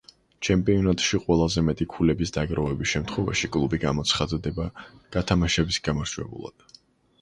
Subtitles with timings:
[0.45, 4.69] ჩემპიონატში ყველაზე მეტი ქულების დაგროვების შემთხვევაში, კლუბი გამოცხადდება
[5.19, 6.73] გათამაშების გამარჯვებულად.